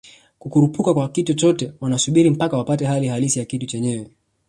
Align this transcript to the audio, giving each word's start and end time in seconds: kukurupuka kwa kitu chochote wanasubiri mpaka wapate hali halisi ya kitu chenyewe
kukurupuka 0.39 0.93
kwa 0.93 1.09
kitu 1.09 1.33
chochote 1.33 1.73
wanasubiri 1.81 2.29
mpaka 2.29 2.57
wapate 2.57 2.85
hali 2.85 3.07
halisi 3.07 3.39
ya 3.39 3.45
kitu 3.45 3.65
chenyewe 3.65 4.09